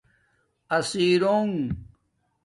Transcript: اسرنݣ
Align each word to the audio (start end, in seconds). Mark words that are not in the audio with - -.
اسرنݣ 0.77 1.53